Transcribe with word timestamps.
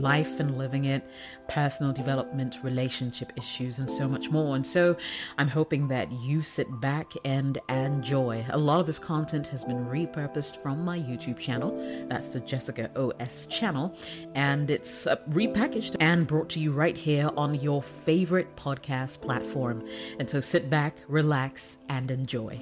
life 0.00 0.40
and 0.40 0.56
living 0.58 0.86
it, 0.86 1.08
personal 1.48 1.92
development, 1.92 2.58
relationship 2.62 3.32
issues, 3.36 3.78
and 3.78 3.90
so 3.90 4.08
much 4.08 4.30
more. 4.30 4.56
And 4.56 4.66
so 4.66 4.96
I'm 5.36 5.48
hoping 5.48 5.88
that 5.88 6.10
you 6.12 6.42
sit 6.42 6.80
back 6.80 7.12
and 7.24 7.58
enjoy. 7.68 8.44
A 8.50 8.58
lot 8.58 8.80
of 8.80 8.86
this 8.86 8.98
content 8.98 9.46
has 9.48 9.64
been 9.64 9.86
repurposed 9.86 10.62
from 10.62 10.84
my 10.84 10.98
YouTube 10.98 11.38
channel. 11.38 11.76
That's 12.08 12.32
the 12.32 12.40
Jessica 12.40 12.90
OS 12.96 13.46
channel. 13.46 13.94
And 14.34 14.70
it's 14.70 15.06
uh, 15.06 15.16
repackaged 15.30 15.96
and 16.00 16.26
brought 16.26 16.48
to 16.50 16.60
you 16.60 16.72
right 16.72 16.96
here 16.96 17.30
on 17.36 17.54
your 17.54 17.82
favorite 17.82 18.56
podcast 18.56 19.20
platform. 19.20 19.86
And 20.18 20.28
so 20.28 20.40
sit 20.40 20.70
back, 20.70 20.96
relax, 21.08 21.78
and 21.88 22.10
enjoy. 22.10 22.60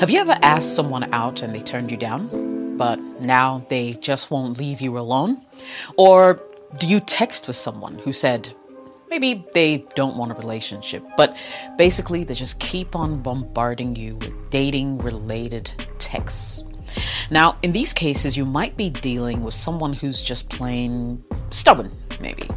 Have 0.00 0.08
you 0.08 0.18
ever 0.18 0.36
asked 0.42 0.74
someone 0.74 1.12
out 1.12 1.42
and 1.42 1.54
they 1.54 1.60
turned 1.60 1.90
you 1.90 1.96
down? 1.96 2.49
But 2.80 2.98
now 3.20 3.62
they 3.68 3.92
just 4.00 4.30
won't 4.30 4.56
leave 4.56 4.80
you 4.80 4.96
alone? 4.96 5.42
Or 5.98 6.42
do 6.78 6.86
you 6.86 6.98
text 6.98 7.46
with 7.46 7.56
someone 7.56 7.98
who 7.98 8.10
said, 8.10 8.54
maybe 9.10 9.44
they 9.52 9.84
don't 9.94 10.16
want 10.16 10.32
a 10.32 10.34
relationship, 10.36 11.04
but 11.14 11.36
basically 11.76 12.24
they 12.24 12.32
just 12.32 12.58
keep 12.58 12.96
on 12.96 13.20
bombarding 13.20 13.96
you 13.96 14.16
with 14.16 14.32
dating 14.48 14.96
related 14.96 15.74
texts? 15.98 16.64
Now, 17.30 17.58
in 17.62 17.72
these 17.72 17.92
cases, 17.92 18.34
you 18.34 18.46
might 18.46 18.78
be 18.78 18.88
dealing 18.88 19.44
with 19.44 19.52
someone 19.52 19.92
who's 19.92 20.22
just 20.22 20.48
plain 20.48 21.22
stubborn, 21.50 21.92
maybe, 22.18 22.48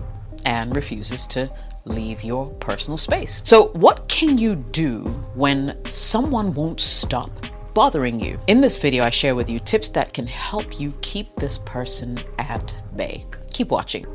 and 0.45 0.73
refuses 0.73 1.27
to 1.35 1.51
leave 1.83 2.23
your 2.23 2.49
personal 2.61 2.95
space. 2.95 3.41
So, 3.43 3.73
what 3.73 4.07
can 4.07 4.37
you 4.37 4.55
do 4.55 5.01
when 5.35 5.77
someone 5.89 6.53
won't 6.53 6.79
stop 6.79 7.29
bothering 7.73 8.19
you. 8.19 8.39
In 8.47 8.61
this 8.61 8.77
video, 8.77 9.03
I 9.03 9.09
share 9.09 9.35
with 9.35 9.49
you 9.49 9.59
tips 9.59 9.89
that 9.89 10.13
can 10.13 10.27
help 10.27 10.79
you 10.79 10.93
keep 11.01 11.35
this 11.35 11.57
person 11.59 12.19
at 12.39 12.75
bay. 12.95 13.25
Keep 13.51 13.69
watching. 13.69 14.05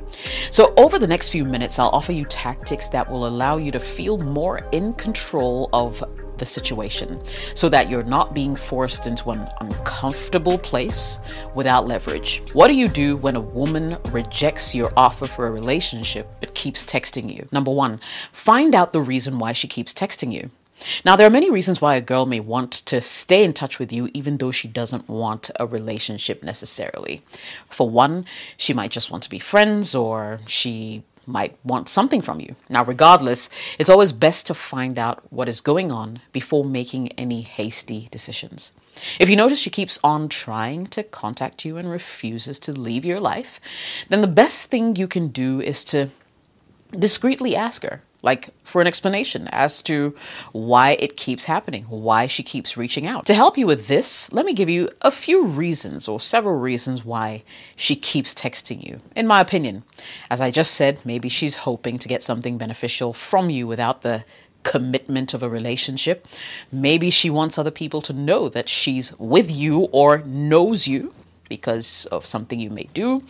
So, 0.51 0.75
over 0.77 0.99
the 0.99 1.07
next 1.07 1.29
few 1.31 1.45
minutes, 1.45 1.79
I'll 1.79 1.91
offer 1.91 2.13
you 2.13 2.25
tactics 2.25 2.89
that 2.89 3.09
will 3.09 3.27
allow 3.27 3.57
you 3.57 3.71
to 3.73 3.81
feel 3.81 4.19
more 4.19 4.59
in 4.73 4.95
control 4.95 5.71
of 5.73 6.03
the 6.39 6.47
situation 6.47 7.21
so 7.55 7.69
that 7.69 7.91
you're 7.91 8.05
not 8.05 8.35
being 8.35 8.57
forced 8.57 9.07
into 9.07 9.31
an 9.31 9.49
uncomfortable 9.61 10.59
place 10.59 11.21
without 11.55 11.87
leverage. 11.87 12.43
What 12.53 12.69
do 12.69 12.75
you 12.75 12.89
do 12.89 13.17
when 13.17 13.37
a 13.37 13.41
woman 13.41 13.99
rejects 14.11 14.75
your 14.75 14.93
offer 14.97 15.27
for 15.27 15.47
a 15.47 15.51
relationship 15.51 16.29
but 16.41 16.55
keeps 16.55 16.85
texting 16.85 17.35
you? 17.35 17.49
Number 17.53 17.73
one, 17.73 18.01
find 18.33 18.75
out 18.75 18.93
the 18.93 19.03
reason 19.03 19.39
why 19.39 19.53
she 19.53 19.69
keeps 19.69 19.93
texting 19.93 20.33
you. 20.33 20.51
Now, 21.05 21.17
there 21.17 21.27
are 21.27 21.31
many 21.31 21.51
reasons 21.51 21.81
why 21.81 21.97
a 21.97 22.01
girl 22.01 22.27
may 22.27 22.41
want 22.41 22.73
to 22.73 23.01
stay 23.01 23.45
in 23.45 23.53
touch 23.53 23.79
with 23.79 23.93
you 23.93 24.11
even 24.15 24.39
though 24.39 24.53
she 24.53 24.69
doesn't 24.69 25.09
want 25.09 25.51
a 25.59 25.67
relationship 25.67 26.43
necessarily. 26.43 27.23
For 27.69 27.89
one, 27.89 28.25
she 28.57 28.73
might 28.73 28.91
just 28.91 29.11
want 29.11 29.23
to 29.25 29.31
be 29.31 29.39
friends 29.39 29.95
or 29.95 30.41
she 30.47 31.03
might 31.27 31.59
want 31.63 31.89
something 31.89 32.23
from 32.23 32.41
you. 32.41 32.57
Now, 32.71 32.85
regardless, 32.85 33.51
it's 33.79 33.91
always 33.91 34.13
best 34.13 34.47
to 34.47 34.55
find 34.55 34.99
out 34.99 35.23
what 35.31 35.49
is 35.49 35.61
going 35.61 35.93
on 35.93 36.21
before 36.33 36.65
making 36.65 37.13
any 37.13 37.43
hasty 37.43 38.09
decisions. 38.11 38.73
If 39.21 39.29
you 39.29 39.37
notice 39.37 39.59
she 39.61 39.71
keeps 39.71 39.99
on 40.03 40.29
trying 40.29 40.87
to 40.87 41.03
contact 41.03 41.65
you 41.65 41.77
and 41.77 41.91
refuses 41.91 42.59
to 42.61 42.73
leave 42.73 43.05
your 43.05 43.21
life, 43.21 43.61
then 44.09 44.23
the 44.23 44.27
best 44.27 44.71
thing 44.71 44.97
you 44.97 45.07
can 45.07 45.29
do 45.29 45.61
is 45.61 45.85
to 45.85 46.09
discreetly 46.99 47.55
ask 47.55 47.83
her 47.83 48.03
like 48.23 48.51
for 48.65 48.81
an 48.81 48.87
explanation 48.87 49.49
as 49.53 49.83
to 49.83 50.15
why 50.53 50.93
it 50.93 51.17
keeps 51.17 51.45
happening, 51.45 51.85
why 51.85 52.27
she 52.27 52.43
keeps 52.43 52.77
reaching 52.77 53.07
out. 53.07 53.27
To 53.27 53.35
help 53.35 53.57
you 53.57 53.67
with 53.67 53.87
this, 53.87 54.33
let 54.33 54.45
me 54.45 54.53
give 54.53 54.69
you 54.69 54.89
a 55.03 55.11
few 55.11 55.45
reasons 55.45 56.09
or 56.09 56.19
several 56.19 56.57
reasons 56.57 57.05
why 57.05 57.45
she 57.77 57.95
keeps 57.95 58.35
texting 58.35 58.85
you. 58.85 59.01
In 59.15 59.27
my 59.27 59.41
opinion, 59.41 59.85
as 60.31 60.41
I 60.41 60.51
just 60.51 60.75
said, 60.75 61.01
maybe 61.05 61.29
she's 61.29 61.57
hoping 61.57 61.99
to 61.99 62.09
get 62.09 62.23
something 62.23 62.59
beneficial 62.59 63.13
from 63.13 63.51
you 63.51 63.67
without 63.67 64.03
the 64.03 64.25
commitment 64.65 65.33
of 65.33 65.43
a 65.43 65.49
relationship. 65.49 66.27
Maybe 66.71 67.11
she 67.11 67.31
wants 67.31 67.57
other 67.57 67.71
people 67.71 68.03
to 68.03 68.13
know 68.13 68.49
that 68.49 68.69
she's 68.69 69.17
with 69.19 69.51
you 69.51 69.83
or 69.93 70.19
knows 70.19 70.87
you 70.87 71.15
because 71.49 72.07
of 72.07 72.27
something 72.27 72.61
you 72.61 72.71
may 72.71 72.89
do. 72.95 73.23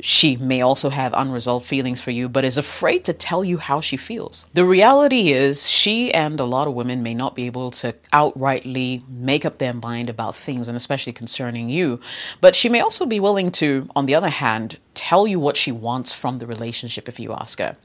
She 0.00 0.36
may 0.36 0.60
also 0.60 0.90
have 0.90 1.14
unresolved 1.14 1.66
feelings 1.66 2.00
for 2.00 2.10
you, 2.10 2.28
but 2.28 2.44
is 2.44 2.58
afraid 2.58 3.04
to 3.04 3.12
tell 3.12 3.44
you 3.44 3.58
how 3.58 3.80
she 3.80 3.96
feels. 3.96 4.46
The 4.52 4.64
reality 4.64 5.32
is, 5.32 5.68
she 5.68 6.12
and 6.12 6.40
a 6.40 6.44
lot 6.44 6.66
of 6.66 6.74
women 6.74 7.02
may 7.02 7.14
not 7.14 7.36
be 7.36 7.46
able 7.46 7.70
to 7.72 7.94
outrightly 8.12 9.08
make 9.08 9.44
up 9.44 9.58
their 9.58 9.72
mind 9.72 10.10
about 10.10 10.34
things, 10.34 10.66
and 10.66 10.76
especially 10.76 11.12
concerning 11.12 11.70
you, 11.70 12.00
but 12.40 12.56
she 12.56 12.68
may 12.68 12.80
also 12.80 13.06
be 13.06 13.20
willing 13.20 13.52
to, 13.52 13.88
on 13.94 14.06
the 14.06 14.16
other 14.16 14.30
hand, 14.30 14.78
tell 14.94 15.26
you 15.26 15.38
what 15.38 15.56
she 15.56 15.70
wants 15.70 16.12
from 16.12 16.38
the 16.38 16.46
relationship 16.46 17.08
if 17.08 17.20
you 17.20 17.32
ask 17.32 17.58
her. 17.60 17.76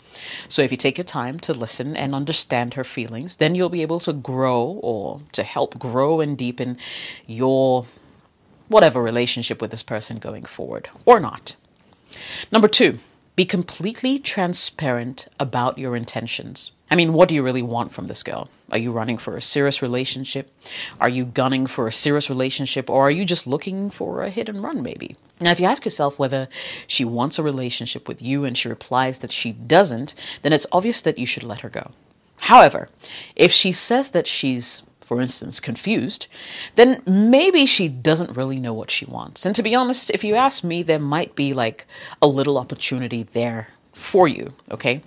So 0.48 0.62
if 0.62 0.72
you 0.72 0.78
take 0.78 0.98
your 0.98 1.06
time 1.06 1.40
to 1.42 1.54
listen 1.54 1.96
and 1.96 2.16
understand 2.16 2.74
her 2.74 2.84
feelings, 2.84 3.36
then 3.36 3.54
you'll 3.56 3.70
be 3.70 3.82
able 3.82 4.00
to 4.02 4.14
grow 4.14 4.80
or 4.82 5.22
to 5.34 5.44
help 5.44 5.78
grow 5.78 6.22
and 6.22 6.38
deepen 6.38 6.78
your 7.28 7.86
whatever 8.70 9.02
relationship 9.02 9.62
with 9.62 9.72
this 9.72 9.84
person 9.84 10.18
going 10.18 10.46
forward 10.46 10.90
or 11.06 11.20
not. 11.20 11.56
Number 12.52 12.68
two, 12.68 13.00
be 13.36 13.46
completely 13.46 14.20
transparent 14.20 15.28
about 15.40 15.78
your 15.78 15.96
intentions. 15.96 16.72
I 16.92 16.96
mean, 16.96 17.14
what 17.14 17.30
do 17.30 17.36
you 17.36 17.44
really 17.44 17.62
want 17.62 17.94
from 17.94 18.08
this 18.08 18.24
girl? 18.24 18.50
Are 18.72 18.78
you 18.78 18.92
running 18.92 19.18
for 19.18 19.38
a 19.38 19.42
serious 19.42 19.82
relationship? 19.82 20.52
Are 21.00 21.10
you 21.10 21.24
gunning 21.24 21.68
for 21.68 21.88
a 21.88 21.92
serious 21.92 22.30
relationship? 22.30 22.90
Or 22.90 23.04
are 23.04 23.12
you 23.12 23.26
just 23.26 23.48
looking 23.48 23.90
for 23.90 24.24
a 24.24 24.30
hit 24.30 24.50
and 24.50 24.64
run, 24.64 24.82
maybe? 24.82 25.16
Now, 25.40 25.52
if 25.52 25.60
you 25.60 25.68
ask 25.68 25.86
yourself 25.86 26.20
whether 26.20 26.50
she 26.88 27.06
wants 27.06 27.40
a 27.40 27.44
relationship 27.44 28.08
with 28.08 28.22
you 28.22 28.44
and 28.44 28.58
she 28.58 28.68
replies 28.68 29.20
that 29.20 29.32
she 29.32 29.52
doesn't, 29.52 30.16
then 30.42 30.52
it's 30.52 30.66
obvious 30.72 31.02
that 31.04 31.18
you 31.18 31.26
should 31.26 31.44
let 31.44 31.62
her 31.62 31.70
go. 31.70 31.92
However, 32.38 32.90
if 33.36 33.52
she 33.52 33.72
says 33.72 34.10
that 34.10 34.28
she's 34.28 34.82
for 35.10 35.20
instance, 35.20 35.60
confused, 35.60 36.28
then 36.76 37.02
maybe 37.08 37.66
she 37.66 37.88
doesn't 37.88 38.38
really 38.38 38.58
know 38.58 38.74
what 38.74 38.92
she 38.92 39.06
wants. 39.06 39.44
And 39.44 39.56
to 39.56 39.64
be 39.64 39.74
honest, 39.74 40.12
if 40.12 40.24
you 40.24 40.36
ask 40.36 40.64
me, 40.64 40.84
there 40.84 41.00
might 41.00 41.34
be 41.34 41.52
like 41.52 41.88
a 42.22 42.28
little 42.28 42.60
opportunity 42.60 43.24
there 43.24 43.70
for 43.92 44.28
you, 44.28 44.54
okay? 44.70 45.02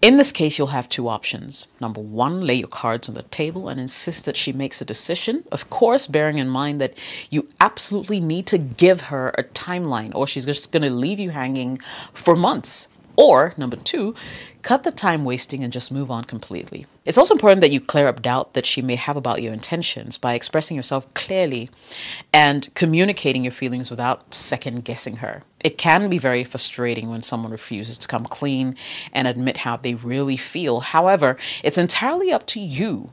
In 0.00 0.18
this 0.18 0.30
case, 0.30 0.56
you'll 0.56 0.68
have 0.68 0.88
two 0.88 1.08
options. 1.08 1.66
Number 1.80 2.00
one, 2.00 2.42
lay 2.42 2.54
your 2.54 2.68
cards 2.68 3.08
on 3.08 3.16
the 3.16 3.24
table 3.24 3.68
and 3.68 3.80
insist 3.80 4.24
that 4.26 4.36
she 4.36 4.52
makes 4.52 4.80
a 4.80 4.84
decision. 4.84 5.42
Of 5.50 5.68
course, 5.68 6.06
bearing 6.06 6.38
in 6.38 6.48
mind 6.48 6.80
that 6.80 6.94
you 7.28 7.48
absolutely 7.58 8.20
need 8.20 8.46
to 8.46 8.56
give 8.56 9.00
her 9.10 9.30
a 9.30 9.42
timeline 9.42 10.14
or 10.14 10.28
she's 10.28 10.46
just 10.46 10.70
going 10.70 10.84
to 10.84 10.90
leave 10.90 11.18
you 11.18 11.30
hanging 11.30 11.80
for 12.14 12.36
months. 12.36 12.86
Or, 13.18 13.52
number 13.56 13.76
two, 13.76 14.14
cut 14.62 14.84
the 14.84 14.92
time 14.92 15.24
wasting 15.24 15.64
and 15.64 15.72
just 15.72 15.90
move 15.90 16.08
on 16.08 16.22
completely. 16.22 16.86
It's 17.04 17.18
also 17.18 17.34
important 17.34 17.62
that 17.62 17.72
you 17.72 17.80
clear 17.80 18.06
up 18.06 18.22
doubt 18.22 18.54
that 18.54 18.64
she 18.64 18.80
may 18.80 18.94
have 18.94 19.16
about 19.16 19.42
your 19.42 19.52
intentions 19.52 20.16
by 20.16 20.34
expressing 20.34 20.76
yourself 20.76 21.12
clearly 21.14 21.68
and 22.32 22.72
communicating 22.76 23.42
your 23.42 23.50
feelings 23.50 23.90
without 23.90 24.32
second 24.32 24.84
guessing 24.84 25.16
her. 25.16 25.42
It 25.64 25.78
can 25.78 26.08
be 26.08 26.18
very 26.18 26.44
frustrating 26.44 27.10
when 27.10 27.22
someone 27.22 27.50
refuses 27.50 27.98
to 27.98 28.06
come 28.06 28.24
clean 28.24 28.76
and 29.12 29.26
admit 29.26 29.56
how 29.56 29.78
they 29.78 29.96
really 29.96 30.36
feel. 30.36 30.78
However, 30.78 31.36
it's 31.64 31.76
entirely 31.76 32.30
up 32.30 32.46
to 32.48 32.60
you 32.60 33.12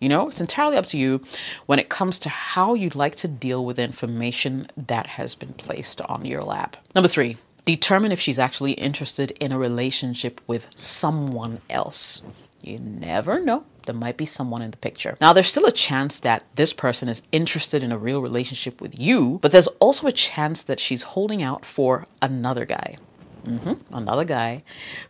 you 0.00 0.08
know, 0.08 0.28
it's 0.28 0.40
entirely 0.40 0.78
up 0.78 0.86
to 0.86 0.96
you 0.96 1.22
when 1.66 1.78
it 1.78 1.90
comes 1.90 2.18
to 2.20 2.30
how 2.30 2.72
you'd 2.72 2.94
like 2.94 3.16
to 3.16 3.28
deal 3.28 3.66
with 3.66 3.78
information 3.78 4.66
that 4.74 5.06
has 5.06 5.34
been 5.34 5.52
placed 5.52 6.00
on 6.00 6.24
your 6.24 6.42
lap. 6.42 6.78
Number 6.94 7.08
three, 7.08 7.36
Determine 7.64 8.12
if 8.12 8.20
she's 8.20 8.38
actually 8.38 8.72
interested 8.72 9.32
in 9.32 9.52
a 9.52 9.58
relationship 9.58 10.40
with 10.46 10.68
someone 10.74 11.60
else. 11.68 12.22
You 12.62 12.78
never 12.78 13.40
know. 13.40 13.64
There 13.86 13.94
might 13.94 14.16
be 14.16 14.26
someone 14.26 14.62
in 14.62 14.70
the 14.70 14.76
picture. 14.76 15.16
Now, 15.20 15.32
there's 15.32 15.48
still 15.48 15.66
a 15.66 15.72
chance 15.72 16.20
that 16.20 16.44
this 16.54 16.72
person 16.72 17.08
is 17.08 17.22
interested 17.32 17.82
in 17.82 17.92
a 17.92 17.98
real 17.98 18.20
relationship 18.20 18.80
with 18.80 18.98
you, 18.98 19.38
but 19.42 19.52
there's 19.52 19.66
also 19.78 20.06
a 20.06 20.12
chance 20.12 20.62
that 20.64 20.80
she's 20.80 21.02
holding 21.02 21.42
out 21.42 21.64
for 21.64 22.06
another 22.20 22.66
guy. 22.66 22.98
Mm-hmm, 23.44 23.94
another 23.94 24.24
guy 24.24 24.62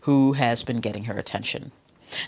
who 0.03 0.35
has 0.35 0.63
been 0.63 0.81
getting 0.81 1.05
her 1.05 1.19
attention. 1.19 1.73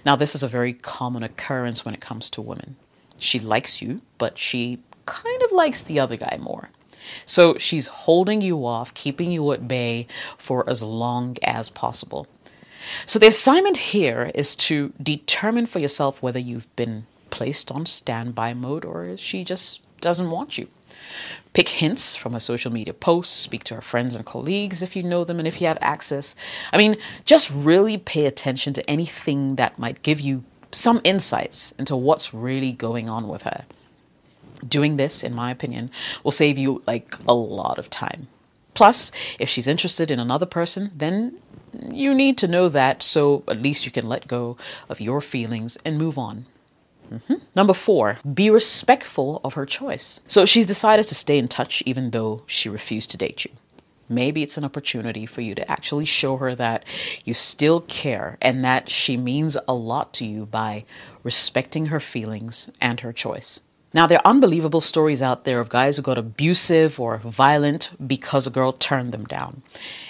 Now, 0.05 0.17
this 0.17 0.35
is 0.35 0.43
a 0.43 0.49
very 0.49 0.73
common 0.73 1.23
occurrence 1.23 1.85
when 1.85 1.95
it 1.95 2.01
comes 2.01 2.29
to 2.31 2.41
women. 2.43 2.77
She 3.19 3.39
likes 3.39 3.81
you, 3.81 4.03
but 4.19 4.39
she 4.39 4.81
kind 5.07 5.43
of 5.43 5.53
likes 5.53 5.83
the 5.83 6.01
other 6.01 6.17
guy 6.17 6.39
more. 6.41 6.71
So 7.27 7.59
she's 7.59 7.87
holding 7.87 8.41
you 8.41 8.67
off, 8.67 8.95
keeping 8.95 9.31
you 9.31 9.53
at 9.53 9.69
bay 9.69 10.07
for 10.39 10.69
as 10.69 10.83
long 10.83 11.37
as 11.43 11.71
possible. 11.71 12.27
So 13.07 13.19
the 13.19 13.29
assignment 13.29 13.79
here 13.79 14.31
is 14.35 14.57
to 14.57 14.93
determine 15.03 15.67
for 15.67 15.79
yourself 15.79 16.23
whether 16.23 16.39
you've 16.39 16.75
been 16.77 17.07
placed 17.31 17.71
on 17.71 17.87
standby 17.87 18.55
mode 18.55 18.85
or 18.85 19.17
she 19.17 19.45
just 19.45 19.81
doesn't 20.01 20.31
want 20.31 20.59
you. 20.59 20.69
Pick 21.53 21.69
hints 21.69 22.17
from 22.17 22.33
her 22.33 22.41
social 22.41 22.73
media 22.73 22.93
posts, 22.93 23.35
speak 23.35 23.65
to 23.65 23.75
her 23.75 23.81
friends 23.81 24.15
and 24.15 24.25
colleagues 24.25 24.83
if 24.83 24.97
you 24.97 25.03
know 25.03 25.25
them 25.25 25.39
and 25.39 25.47
if 25.47 25.61
you 25.61 25.67
have 25.67 25.79
access. 25.81 26.35
I 26.73 26.79
mean, 26.79 26.97
just 27.25 27.51
really 27.53 27.99
pay 27.99 28.27
attention 28.27 28.73
to 28.75 28.91
anything 28.91 29.57
that 29.57 29.79
might 29.79 30.03
give 30.03 30.21
you 30.21 30.45
some 30.73 31.01
insights 31.05 31.73
into 31.79 31.95
what's 31.95 32.33
really 32.33 32.73
going 32.73 33.09
on 33.09 33.29
with 33.29 33.43
her. 33.43 33.65
Doing 34.67 34.97
this, 34.97 35.23
in 35.23 35.35
my 35.35 35.51
opinion, 35.51 35.91
will 36.23 36.31
save 36.31 36.59
you 36.59 36.83
like 36.87 37.17
a 37.27 37.35
lot 37.35 37.79
of 37.79 37.91
time. 37.91 38.29
Plus, 38.75 39.13
if 39.39 39.49
she's 39.49 39.67
interested 39.67 40.11
in 40.11 40.19
another 40.19 40.47
person, 40.47 40.91
then 40.95 41.39
you 41.91 42.15
need 42.15 42.39
to 42.39 42.49
know 42.49 42.69
that 42.69 43.03
so 43.03 43.45
at 43.49 43.63
least 43.63 43.87
you 43.87 43.93
can 43.93 44.09
let 44.09 44.29
go 44.29 44.57
of 44.89 45.01
your 45.01 45.21
feelings 45.21 45.77
and 45.85 45.99
move 45.99 46.19
on. 46.19 46.47
Mm-hmm. 47.11 47.35
Number 47.55 47.75
four, 47.75 48.19
be 48.33 48.49
respectful 48.49 49.41
of 49.45 49.55
her 49.55 49.67
choice. 49.67 50.21
So 50.27 50.47
she's 50.47 50.67
decided 50.67 51.07
to 51.09 51.15
stay 51.15 51.39
in 51.39 51.49
touch 51.49 51.83
even 51.85 52.11
though 52.11 52.43
she 52.47 52.69
refused 52.69 53.11
to 53.11 53.17
date 53.19 53.45
you. 53.45 53.51
Maybe 54.09 54.43
it's 54.43 54.59
an 54.59 54.65
opportunity 54.65 55.27
for 55.27 55.41
you 55.41 55.55
to 55.55 55.71
actually 55.71 56.05
show 56.05 56.37
her 56.37 56.55
that 56.55 56.85
you 57.25 57.35
still 57.35 57.81
care 57.83 58.37
and 58.43 58.65
that 58.65 58.89
she 58.89 59.17
means 59.17 59.57
a 59.67 59.75
lot 59.75 60.13
to 60.15 60.27
you 60.27 60.47
by 60.47 60.85
respecting 61.23 61.87
her 61.87 62.01
feelings 62.01 62.69
and 62.81 63.01
her 63.01 63.13
choice. 63.13 63.61
Now, 63.95 64.07
there 64.07 64.19
are 64.19 64.31
unbelievable 64.31 64.81
stories 64.81 65.21
out 65.21 65.45
there 65.45 65.61
of 65.61 65.69
guys 65.69 65.97
who 65.97 66.03
got 66.03 66.17
abusive 66.17 66.99
or 66.99 67.19
violent 67.19 67.91
because 68.07 68.47
a 68.47 68.51
girl 68.51 68.73
turned 68.73 69.13
them 69.13 69.27
down. 69.27 69.63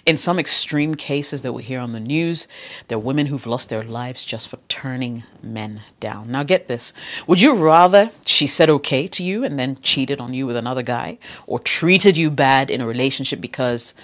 In 0.06 0.16
some 0.16 0.38
extreme 0.38 0.94
cases 0.94 1.42
that 1.42 1.52
we 1.52 1.64
hear 1.64 1.80
on 1.80 1.90
the 1.90 1.98
news, 1.98 2.46
there 2.86 2.96
are 2.96 3.00
women 3.00 3.26
who've 3.26 3.46
lost 3.46 3.70
their 3.70 3.82
lives 3.82 4.24
just 4.24 4.48
for 4.48 4.58
turning 4.68 5.24
men 5.42 5.80
down. 5.98 6.30
Now, 6.30 6.44
get 6.44 6.68
this 6.68 6.92
would 7.26 7.40
you 7.40 7.56
rather 7.56 8.12
she 8.24 8.46
said 8.46 8.70
okay 8.70 9.08
to 9.08 9.24
you 9.24 9.42
and 9.42 9.58
then 9.58 9.78
cheated 9.82 10.20
on 10.20 10.32
you 10.32 10.46
with 10.46 10.56
another 10.56 10.82
guy, 10.82 11.18
or 11.48 11.58
treated 11.58 12.16
you 12.16 12.30
bad 12.30 12.70
in 12.70 12.80
a 12.80 12.86
relationship 12.86 13.40
because 13.40 13.94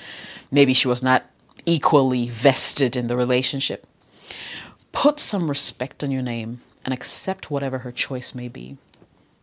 maybe 0.51 0.75
she 0.75 0.89
was 0.89 1.05
not 1.05 1.25
equally 1.67 2.29
vested 2.29 2.97
in 2.97 3.07
the 3.07 3.17
relationship? 3.17 3.87
Put 4.91 5.21
some 5.21 5.49
respect 5.49 6.03
on 6.03 6.11
your 6.11 6.23
name 6.23 6.63
and 6.85 6.93
accept 6.93 7.49
whatever 7.49 7.79
her 7.79 7.93
choice 7.93 8.35
may 8.35 8.49
be. 8.49 8.77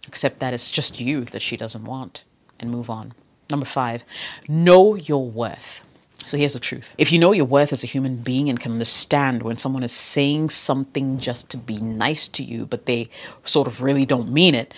Accept 0.08 0.40
that 0.40 0.54
it's 0.54 0.72
just 0.72 1.00
you 1.00 1.26
that 1.26 1.42
she 1.42 1.58
doesn't 1.58 1.86
want 1.86 2.24
and 2.60 2.70
move 2.70 2.90
on. 2.90 3.14
Number 3.50 3.66
five, 3.66 4.04
know 4.48 4.96
your 4.96 5.30
worth. 5.30 5.82
So 6.26 6.38
here's 6.38 6.54
the 6.54 6.60
truth. 6.60 6.96
If 6.98 7.12
you 7.12 7.20
know 7.20 7.34
your 7.34 7.46
worth 7.46 7.72
as 7.72 7.84
a 7.84 7.88
human 7.88 8.18
being 8.18 8.50
and 8.50 8.60
can 8.60 8.72
understand 8.72 9.44
when 9.44 9.58
someone 9.58 9.84
is 9.84 9.92
saying 9.92 10.50
something 10.50 11.20
just 11.20 11.52
to 11.52 11.58
be 11.58 11.78
nice 11.78 12.28
to 12.30 12.44
you, 12.44 12.66
but 12.66 12.88
they 12.88 13.10
sort 13.44 13.68
of 13.68 13.82
really 13.82 14.06
don't 14.06 14.32
mean 14.32 14.56
it, 14.56 14.74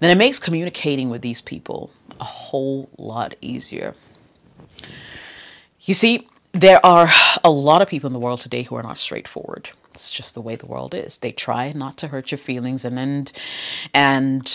then 0.00 0.10
it 0.10 0.16
makes 0.16 0.38
communicating 0.38 1.10
with 1.10 1.20
these 1.20 1.42
people 1.42 1.90
a 2.18 2.24
whole 2.24 2.88
lot 2.96 3.34
easier. 3.42 3.94
You 5.82 5.92
see, 5.92 6.26
there 6.52 6.84
are 6.84 7.08
a 7.44 7.50
lot 7.50 7.82
of 7.82 7.88
people 7.88 8.06
in 8.06 8.14
the 8.14 8.18
world 8.18 8.40
today 8.40 8.62
who 8.62 8.76
are 8.76 8.82
not 8.82 8.96
straightforward. 8.96 9.68
It's 9.96 10.10
just 10.10 10.34
the 10.34 10.42
way 10.42 10.56
the 10.56 10.66
world 10.66 10.94
is. 10.94 11.18
They 11.18 11.32
try 11.32 11.72
not 11.72 11.96
to 11.98 12.08
hurt 12.08 12.30
your 12.30 12.38
feelings 12.38 12.84
and 12.84 12.98
end 12.98 13.32
and 13.94 14.52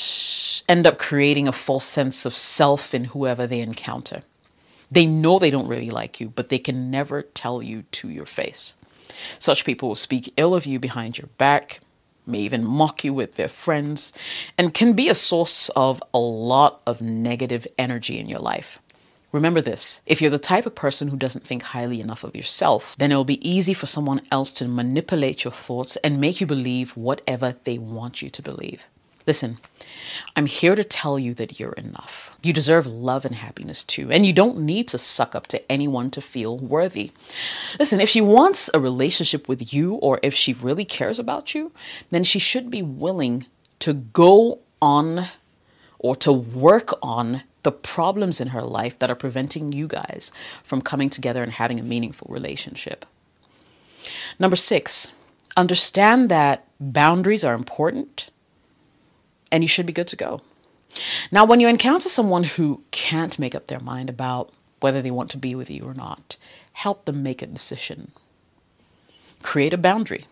end 0.70 0.86
up 0.86 1.00
creating 1.00 1.48
a 1.48 1.52
false 1.52 1.86
sense 1.86 2.26
of 2.28 2.36
self 2.36 2.94
in 2.94 3.06
whoever 3.06 3.48
they 3.48 3.60
encounter. 3.60 4.22
They 4.92 5.08
know 5.08 5.40
they 5.40 5.50
don't 5.50 5.68
really 5.68 5.90
like 5.90 6.20
you, 6.20 6.30
but 6.30 6.50
they 6.50 6.60
can 6.60 6.92
never 6.92 7.24
tell 7.24 7.64
you 7.64 7.84
to 7.94 8.10
your 8.10 8.28
face. 8.28 8.76
Such 9.40 9.66
people 9.66 9.88
will 9.88 9.96
speak 9.96 10.34
ill 10.38 10.54
of 10.54 10.68
you 10.68 10.80
behind 10.80 11.18
your 11.18 11.30
back, 11.40 11.80
may 12.28 12.40
even 12.40 12.64
mock 12.64 13.04
you 13.04 13.14
with 13.14 13.34
their 13.36 13.48
friends, 13.48 14.14
and 14.60 14.74
can 14.74 14.94
be 14.94 15.10
a 15.10 15.16
source 15.16 15.70
of 15.70 16.04
a 16.14 16.20
lot 16.20 16.82
of 16.86 17.02
negative 17.02 17.66
energy 17.80 18.20
in 18.20 18.28
your 18.28 18.40
life. 18.40 18.78
Remember 19.32 19.62
this 19.62 20.02
if 20.06 20.22
you're 20.22 20.30
the 20.30 20.40
type 20.40 20.66
of 20.66 20.76
person 20.76 21.08
who 21.08 21.18
doesn't 21.18 21.46
think 21.46 21.64
highly 21.64 22.02
enough 22.02 22.24
of 22.24 22.36
yourself, 22.36 22.96
then 22.98 23.12
it'll 23.12 23.24
be 23.24 23.48
easy 23.48 23.74
for 23.74 23.86
someone 23.86 24.22
else 24.32 24.52
to 24.54 24.68
manipulate 24.68 25.44
your 25.44 25.52
thoughts 25.54 25.96
and 25.98 26.20
make 26.20 26.42
you 26.42 26.48
believe 26.48 26.98
whatever 26.98 27.56
they 27.64 27.78
want 27.78 28.22
you 28.22 28.30
to 28.30 28.42
believe. 28.42 28.86
Listen, 29.28 29.60
I'm 30.36 30.48
here 30.48 30.76
to 30.76 30.84
tell 30.84 31.20
you 31.20 31.34
that 31.36 31.60
you're 31.60 31.74
enough. 31.74 32.36
You 32.42 32.54
deserve 32.54 32.88
love 32.88 33.24
and 33.24 33.36
happiness 33.36 33.84
too, 33.84 34.12
and 34.12 34.26
you 34.26 34.34
don't 34.34 34.60
need 34.60 34.88
to 34.90 34.98
suck 34.98 35.36
up 35.36 35.46
to 35.48 35.72
anyone 35.72 36.10
to 36.12 36.22
feel 36.22 36.58
worthy. 36.58 37.12
Listen, 37.78 38.02
if 38.02 38.10
she 38.10 38.20
wants 38.20 38.70
a 38.74 38.80
relationship 38.80 39.48
with 39.48 39.74
you 39.74 39.94
or 39.96 40.20
if 40.24 40.34
she 40.34 40.54
really 40.54 40.86
cares 40.86 41.20
about 41.20 41.54
you, 41.54 41.72
then 42.10 42.24
she 42.24 42.40
should 42.40 42.72
be 42.72 42.82
willing 42.82 43.46
to 43.80 43.94
go 43.94 44.60
on 44.82 45.28
or 46.00 46.16
to 46.16 46.34
work 46.34 46.98
on 47.04 47.44
the 47.64 47.72
problems 47.72 48.42
in 48.42 48.50
her 48.50 48.64
life 48.64 48.98
that 49.00 49.10
are 49.10 49.16
preventing 49.16 49.72
you 49.72 49.88
guys 49.88 50.32
from 50.64 50.82
coming 50.82 51.10
together 51.10 51.44
and 51.44 51.52
having 51.54 51.80
a 51.80 51.84
meaningful 51.84 52.28
relationship. 52.30 53.06
Number 54.40 54.56
six, 54.56 55.12
understand 55.56 56.30
that 56.30 56.66
boundaries 56.80 57.44
are 57.44 57.54
important 57.54 58.30
and 59.52 59.64
you 59.64 59.68
should 59.68 59.86
be 59.86 59.94
good 59.94 60.08
to 60.08 60.16
go. 60.16 60.42
Now, 61.32 61.46
when 61.46 61.60
you 61.60 61.68
encounter 61.68 62.10
someone 62.10 62.44
who 62.44 62.84
can't 62.92 63.40
make 63.40 63.56
up 63.56 63.68
their 63.68 63.80
mind 63.80 64.10
about 64.10 64.52
whether 64.80 65.02
they 65.02 65.12
want 65.12 65.30
to 65.32 65.38
be 65.38 65.56
with 65.56 65.70
you 65.70 65.84
or 65.84 65.94
not, 65.94 66.38
help 66.74 67.06
them 67.06 67.24
make 67.24 67.42
a 67.42 67.48
decision. 67.48 68.12
Create 69.44 69.74
a 69.74 69.78
boundary. 69.78 70.26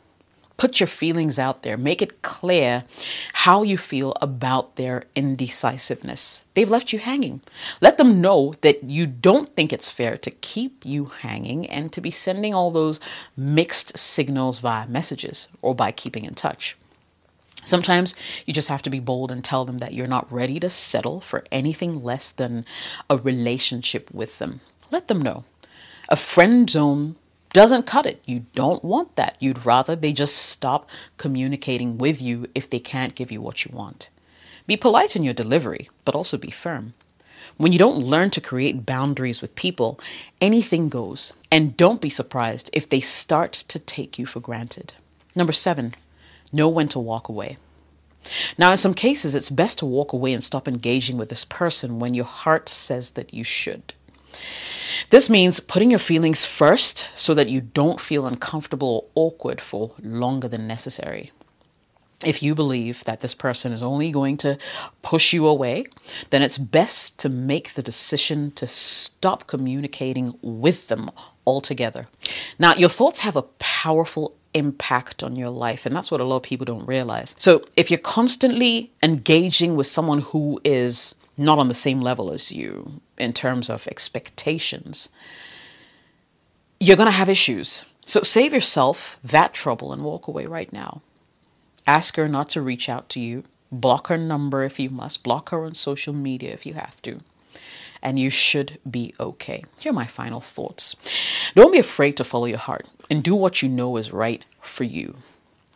Put 0.59 0.81
your 0.81 0.87
feelings 0.87 1.39
out 1.39 1.63
there. 1.63 1.77
Make 1.77 2.01
it 2.01 2.21
clear 2.21 2.83
how 3.31 3.63
you 3.63 3.77
feel 3.77 4.13
about 4.21 4.75
their 4.75 5.05
indecisiveness. 5.15 6.47
They've 6.53 6.69
left 6.69 6.91
you 6.91 6.99
hanging. 6.99 7.39
Let 7.79 7.97
them 7.97 8.19
know 8.19 8.53
that 8.59 8.83
you 8.83 9.07
don't 9.07 9.55
think 9.55 9.71
it's 9.71 9.89
fair 9.89 10.17
to 10.17 10.29
keep 10.29 10.85
you 10.85 11.05
hanging 11.05 11.65
and 11.67 11.93
to 11.93 12.01
be 12.01 12.11
sending 12.11 12.53
all 12.53 12.71
those 12.71 12.99
mixed 13.37 13.97
signals 13.97 14.59
via 14.59 14.85
messages 14.85 15.47
or 15.61 15.73
by 15.73 15.93
keeping 15.93 16.25
in 16.25 16.35
touch. 16.35 16.75
Sometimes 17.63 18.13
you 18.45 18.53
just 18.53 18.67
have 18.67 18.81
to 18.81 18.89
be 18.89 18.99
bold 18.99 19.31
and 19.31 19.41
tell 19.41 19.63
them 19.63 19.77
that 19.77 19.93
you're 19.93 20.07
not 20.07 20.29
ready 20.29 20.59
to 20.59 20.69
settle 20.69 21.21
for 21.21 21.45
anything 21.53 22.03
less 22.03 22.33
than 22.33 22.65
a 23.09 23.17
relationship 23.17 24.11
with 24.11 24.39
them. 24.39 24.59
Let 24.91 25.07
them 25.07 25.21
know. 25.21 25.45
A 26.09 26.17
friend 26.17 26.69
zone 26.69 27.15
doesn't 27.51 27.85
cut 27.85 28.05
it. 28.05 28.21
You 28.25 28.45
don't 28.53 28.83
want 28.83 29.15
that. 29.15 29.35
You'd 29.39 29.65
rather 29.65 29.95
they 29.95 30.13
just 30.13 30.35
stop 30.35 30.89
communicating 31.17 31.97
with 31.97 32.21
you 32.21 32.47
if 32.53 32.69
they 32.69 32.79
can't 32.79 33.15
give 33.15 33.31
you 33.31 33.41
what 33.41 33.65
you 33.65 33.71
want. 33.73 34.09
Be 34.67 34.77
polite 34.77 35.15
in 35.15 35.23
your 35.23 35.33
delivery, 35.33 35.89
but 36.05 36.15
also 36.15 36.37
be 36.37 36.51
firm. 36.51 36.93
When 37.57 37.73
you 37.73 37.79
don't 37.79 37.97
learn 37.97 38.29
to 38.31 38.41
create 38.41 38.85
boundaries 38.85 39.41
with 39.41 39.55
people, 39.55 39.99
anything 40.39 40.89
goes. 40.89 41.33
And 41.51 41.75
don't 41.75 41.99
be 41.99 42.09
surprised 42.09 42.69
if 42.71 42.87
they 42.87 42.99
start 42.99 43.51
to 43.67 43.79
take 43.79 44.19
you 44.19 44.25
for 44.25 44.39
granted. 44.39 44.93
Number 45.35 45.51
seven, 45.51 45.95
know 46.53 46.69
when 46.69 46.87
to 46.89 46.99
walk 46.99 47.29
away. 47.29 47.57
Now, 48.57 48.71
in 48.71 48.77
some 48.77 48.93
cases, 48.93 49.33
it's 49.33 49.49
best 49.49 49.79
to 49.79 49.85
walk 49.85 50.13
away 50.13 50.33
and 50.33 50.43
stop 50.43 50.67
engaging 50.67 51.17
with 51.17 51.29
this 51.29 51.45
person 51.45 51.99
when 51.99 52.13
your 52.13 52.25
heart 52.25 52.69
says 52.69 53.11
that 53.11 53.33
you 53.33 53.43
should. 53.43 53.93
This 55.09 55.29
means 55.29 55.59
putting 55.59 55.91
your 55.91 55.99
feelings 55.99 56.45
first 56.45 57.07
so 57.15 57.33
that 57.33 57.49
you 57.49 57.61
don't 57.61 57.99
feel 57.99 58.25
uncomfortable 58.25 59.09
or 59.15 59.27
awkward 59.29 59.61
for 59.61 59.91
longer 60.01 60.47
than 60.47 60.67
necessary. 60.67 61.31
If 62.23 62.43
you 62.43 62.53
believe 62.53 63.05
that 63.05 63.21
this 63.21 63.33
person 63.33 63.71
is 63.71 63.81
only 63.81 64.11
going 64.11 64.35
to 64.37 64.57
push 65.01 65.31
you 65.31 65.47
away, 65.47 65.85
then 66.31 66.41
it's 66.41 66.57
best 66.57 67.17
to 67.19 67.29
make 67.29 67.73
the 67.75 67.81
decision 67.81 68.51
to 68.51 68.67
stop 68.67 69.47
communicating 69.47 70.37
with 70.41 70.89
them 70.89 71.11
altogether. 71.47 72.07
Now, 72.57 72.75
your 72.75 72.89
thoughts 72.89 73.21
have 73.21 73.37
a 73.37 73.43
powerful 73.59 74.35
impact 74.53 75.23
on 75.23 75.37
your 75.37 75.49
life, 75.49 75.85
and 75.85 75.95
that's 75.95 76.11
what 76.11 76.19
a 76.19 76.25
lot 76.25 76.37
of 76.37 76.43
people 76.43 76.65
don't 76.65 76.85
realize. 76.85 77.35
So, 77.37 77.63
if 77.77 77.89
you're 77.89 77.99
constantly 77.99 78.91
engaging 79.01 79.77
with 79.77 79.87
someone 79.87 80.19
who 80.19 80.59
is 80.65 81.15
not 81.39 81.59
on 81.59 81.67
the 81.69 81.73
same 81.73 82.01
level 82.01 82.31
as 82.31 82.51
you 82.51 83.01
in 83.17 83.33
terms 83.33 83.69
of 83.69 83.87
expectations, 83.87 85.09
you're 86.79 86.97
going 86.97 87.07
to 87.07 87.11
have 87.11 87.29
issues. 87.29 87.83
So 88.05 88.21
save 88.23 88.53
yourself 88.53 89.19
that 89.23 89.53
trouble 89.53 89.93
and 89.93 90.03
walk 90.03 90.27
away 90.27 90.45
right 90.45 90.71
now. 90.73 91.01
Ask 91.87 92.17
her 92.17 92.27
not 92.27 92.49
to 92.49 92.61
reach 92.61 92.89
out 92.89 93.09
to 93.09 93.19
you. 93.19 93.43
Block 93.71 94.07
her 94.07 94.17
number 94.17 94.63
if 94.63 94.79
you 94.79 94.89
must. 94.89 95.23
Block 95.23 95.49
her 95.49 95.63
on 95.63 95.73
social 95.73 96.13
media 96.13 96.51
if 96.51 96.65
you 96.65 96.73
have 96.73 97.01
to. 97.03 97.19
And 98.01 98.17
you 98.17 98.29
should 98.29 98.79
be 98.89 99.13
okay. 99.19 99.63
Here 99.79 99.91
are 99.91 99.93
my 99.93 100.07
final 100.07 100.39
thoughts. 100.39 100.95
Don't 101.55 101.71
be 101.71 101.79
afraid 101.79 102.15
to 102.17 102.23
follow 102.23 102.45
your 102.45 102.57
heart 102.57 102.89
and 103.09 103.23
do 103.23 103.35
what 103.35 103.61
you 103.61 103.69
know 103.69 103.97
is 103.97 104.13
right 104.13 104.45
for 104.61 104.83
you. 104.83 105.15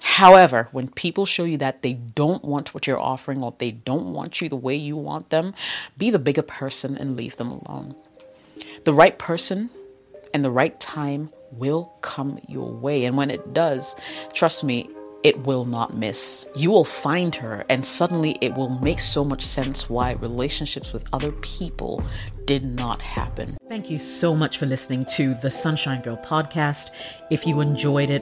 However, 0.03 0.67
when 0.73 0.89
people 0.89 1.25
show 1.25 1.45
you 1.45 1.57
that 1.57 1.81
they 1.81 1.93
don't 1.93 2.43
want 2.43 2.73
what 2.73 2.85
you're 2.85 2.99
offering 2.99 3.41
or 3.41 3.55
they 3.57 3.71
don't 3.71 4.11
want 4.13 4.41
you 4.41 4.49
the 4.49 4.57
way 4.57 4.75
you 4.75 4.97
want 4.97 5.29
them, 5.29 5.55
be 5.97 6.11
the 6.11 6.19
bigger 6.19 6.41
person 6.41 6.97
and 6.97 7.15
leave 7.15 7.37
them 7.37 7.49
alone. 7.49 7.95
The 8.83 8.93
right 8.93 9.17
person 9.17 9.69
and 10.33 10.43
the 10.43 10.51
right 10.51 10.77
time 10.77 11.29
will 11.53 11.93
come 12.01 12.37
your 12.49 12.69
way. 12.69 13.05
And 13.05 13.15
when 13.15 13.31
it 13.31 13.53
does, 13.53 13.95
trust 14.33 14.65
me, 14.65 14.89
it 15.23 15.47
will 15.47 15.63
not 15.63 15.95
miss. 15.95 16.45
You 16.53 16.69
will 16.69 16.83
find 16.83 17.33
her, 17.35 17.63
and 17.69 17.85
suddenly 17.85 18.37
it 18.41 18.55
will 18.55 18.77
make 18.81 18.99
so 18.99 19.23
much 19.23 19.45
sense 19.45 19.89
why 19.89 20.11
relationships 20.11 20.91
with 20.91 21.07
other 21.13 21.31
people 21.31 22.03
did 22.43 22.65
not 22.65 23.01
happen. 23.01 23.57
Thank 23.69 23.89
you 23.89 23.99
so 23.99 24.35
much 24.35 24.57
for 24.57 24.65
listening 24.65 25.05
to 25.15 25.33
the 25.35 25.49
Sunshine 25.49 26.01
Girl 26.01 26.17
podcast. 26.17 26.89
If 27.31 27.47
you 27.47 27.61
enjoyed 27.61 28.09
it, 28.09 28.21